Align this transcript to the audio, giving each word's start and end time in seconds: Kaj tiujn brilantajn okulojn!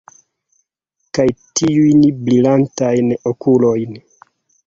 Kaj 1.17 1.25
tiujn 1.59 2.01
brilantajn 2.29 3.13
okulojn! 3.33 4.01